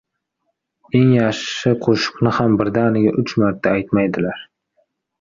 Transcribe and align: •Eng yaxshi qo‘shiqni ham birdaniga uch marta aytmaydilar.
•Eng 0.99 1.11
yaxshi 1.17 1.75
qo‘shiqni 1.87 2.33
ham 2.39 2.57
birdaniga 2.65 3.15
uch 3.23 3.39
marta 3.45 3.79
aytmaydilar. 3.79 4.47